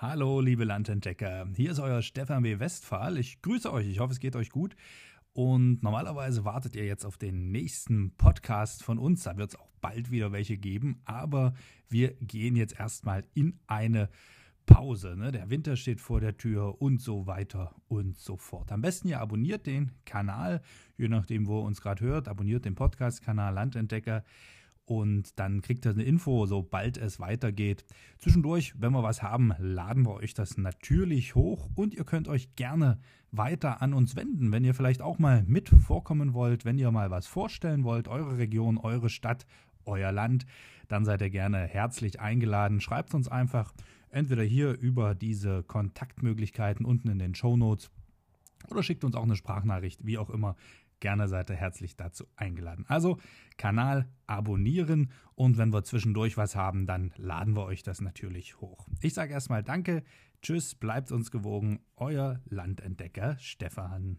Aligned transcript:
Hallo, 0.00 0.40
liebe 0.40 0.62
Landentdecker. 0.62 1.48
Hier 1.56 1.72
ist 1.72 1.80
euer 1.80 2.02
Stefan 2.02 2.44
B. 2.44 2.60
Westphal. 2.60 3.18
Ich 3.18 3.42
grüße 3.42 3.72
euch. 3.72 3.88
Ich 3.88 3.98
hoffe, 3.98 4.12
es 4.12 4.20
geht 4.20 4.36
euch 4.36 4.50
gut. 4.50 4.76
Und 5.32 5.82
normalerweise 5.82 6.44
wartet 6.44 6.76
ihr 6.76 6.86
jetzt 6.86 7.04
auf 7.04 7.18
den 7.18 7.50
nächsten 7.50 8.12
Podcast 8.12 8.84
von 8.84 9.00
uns. 9.00 9.24
Da 9.24 9.36
wird 9.36 9.50
es 9.50 9.58
auch 9.58 9.72
bald 9.80 10.12
wieder 10.12 10.30
welche 10.30 10.56
geben. 10.56 11.00
Aber 11.04 11.52
wir 11.88 12.14
gehen 12.20 12.54
jetzt 12.54 12.78
erstmal 12.78 13.24
in 13.34 13.58
eine 13.66 14.08
Pause. 14.66 15.16
Ne? 15.16 15.32
Der 15.32 15.50
Winter 15.50 15.74
steht 15.74 16.00
vor 16.00 16.20
der 16.20 16.36
Tür 16.36 16.80
und 16.80 17.02
so 17.02 17.26
weiter 17.26 17.74
und 17.88 18.16
so 18.16 18.36
fort. 18.36 18.70
Am 18.70 18.82
besten 18.82 19.08
ihr 19.08 19.18
abonniert 19.18 19.66
den 19.66 19.90
Kanal, 20.04 20.62
je 20.96 21.08
nachdem, 21.08 21.48
wo 21.48 21.58
ihr 21.58 21.64
uns 21.64 21.80
gerade 21.80 22.04
hört. 22.04 22.28
Abonniert 22.28 22.64
den 22.64 22.76
Podcast-Kanal 22.76 23.52
Landentdecker 23.52 24.22
und 24.88 25.38
dann 25.38 25.60
kriegt 25.60 25.84
ihr 25.84 25.92
eine 25.92 26.02
Info, 26.02 26.46
sobald 26.46 26.96
es 26.96 27.20
weitergeht. 27.20 27.84
Zwischendurch, 28.18 28.72
wenn 28.78 28.92
wir 28.92 29.02
was 29.02 29.22
haben, 29.22 29.52
laden 29.58 30.06
wir 30.06 30.14
euch 30.14 30.32
das 30.32 30.56
natürlich 30.56 31.34
hoch 31.34 31.68
und 31.74 31.94
ihr 31.94 32.04
könnt 32.04 32.26
euch 32.26 32.56
gerne 32.56 32.98
weiter 33.30 33.82
an 33.82 33.92
uns 33.92 34.16
wenden, 34.16 34.50
wenn 34.50 34.64
ihr 34.64 34.74
vielleicht 34.74 35.02
auch 35.02 35.18
mal 35.18 35.44
mit 35.46 35.68
vorkommen 35.68 36.32
wollt, 36.32 36.64
wenn 36.64 36.78
ihr 36.78 36.90
mal 36.90 37.10
was 37.10 37.26
vorstellen 37.26 37.84
wollt, 37.84 38.08
eure 38.08 38.38
Region, 38.38 38.78
eure 38.78 39.10
Stadt, 39.10 39.44
euer 39.84 40.10
Land, 40.10 40.46
dann 40.88 41.04
seid 41.04 41.20
ihr 41.20 41.30
gerne 41.30 41.58
herzlich 41.66 42.20
eingeladen. 42.20 42.80
Schreibt 42.80 43.12
uns 43.12 43.28
einfach 43.28 43.74
entweder 44.08 44.42
hier 44.42 44.78
über 44.78 45.14
diese 45.14 45.62
Kontaktmöglichkeiten 45.64 46.86
unten 46.86 47.08
in 47.08 47.18
den 47.18 47.34
Show 47.34 47.58
Notes 47.58 47.90
oder 48.70 48.82
schickt 48.82 49.04
uns 49.04 49.14
auch 49.14 49.22
eine 49.22 49.36
Sprachnachricht, 49.36 50.06
wie 50.06 50.16
auch 50.16 50.30
immer. 50.30 50.56
Gerne 51.00 51.28
seid 51.28 51.50
ihr 51.50 51.56
herzlich 51.56 51.96
dazu 51.96 52.26
eingeladen. 52.36 52.84
Also 52.88 53.18
Kanal 53.56 54.08
abonnieren 54.26 55.12
und 55.34 55.56
wenn 55.56 55.72
wir 55.72 55.84
zwischendurch 55.84 56.36
was 56.36 56.56
haben, 56.56 56.86
dann 56.86 57.12
laden 57.16 57.54
wir 57.54 57.64
euch 57.64 57.82
das 57.82 58.00
natürlich 58.00 58.60
hoch. 58.60 58.88
Ich 59.00 59.14
sage 59.14 59.32
erstmal 59.32 59.62
Danke, 59.62 60.02
tschüss, 60.42 60.74
bleibt 60.74 61.12
uns 61.12 61.30
gewogen, 61.30 61.80
euer 61.96 62.40
Landentdecker 62.46 63.36
Stefan. 63.38 64.18